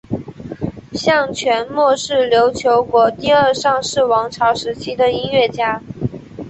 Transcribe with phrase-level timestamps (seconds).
[0.93, 5.79] 向全谟是琉球国第二尚氏王朝时期的音乐家。